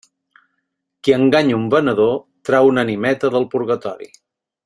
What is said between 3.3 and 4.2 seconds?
del purgatori.